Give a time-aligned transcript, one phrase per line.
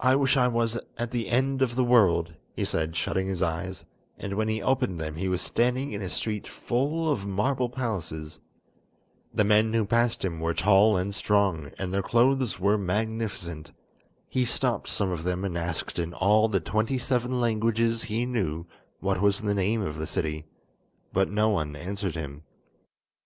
[0.00, 3.86] "I wish I was at the end of the world," he said, shutting his eyes,
[4.18, 8.40] and when he opened them he was standing in a street full of marble palaces.
[9.32, 13.72] The men who passed him were tall and strong, and their clothes were magnificent.
[14.28, 18.66] He stopped some of them and asked in all the twenty seven languages he knew
[19.00, 20.44] what was the name of the city,
[21.14, 22.42] but no one answered him.